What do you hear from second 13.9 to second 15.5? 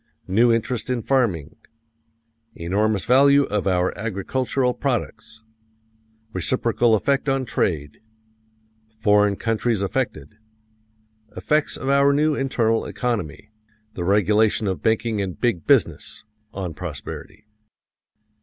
the regulation of banking and